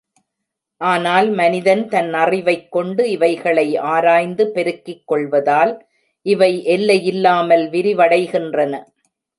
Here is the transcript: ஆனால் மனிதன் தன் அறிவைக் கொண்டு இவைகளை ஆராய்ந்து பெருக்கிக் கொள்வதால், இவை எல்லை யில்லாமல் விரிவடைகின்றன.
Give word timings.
ஆனால் 0.81 1.27
மனிதன் 1.31 1.83
தன் 1.87 2.13
அறிவைக் 2.13 2.71
கொண்டு 2.71 3.03
இவைகளை 3.09 3.75
ஆராய்ந்து 3.75 4.51
பெருக்கிக் 4.51 5.05
கொள்வதால், 5.05 5.73
இவை 6.25 6.51
எல்லை 6.65 6.97
யில்லாமல் 7.09 7.65
விரிவடைகின்றன. 7.69 8.73